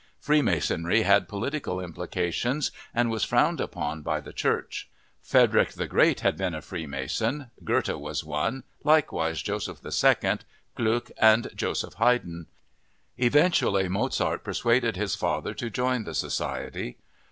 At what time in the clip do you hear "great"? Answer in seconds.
5.85-6.21